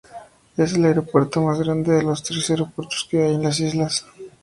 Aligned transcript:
Es 0.57 0.73
el 0.73 0.83
aeropuerto 0.85 1.43
más 1.43 1.59
grande 1.59 1.93
de 1.93 2.01
los 2.01 2.23
tres 2.23 2.49
aeropuertos 2.49 3.07
que 3.07 3.21
hay 3.21 3.35
en 3.35 3.43
las 3.43 3.59
islas. 3.59 4.03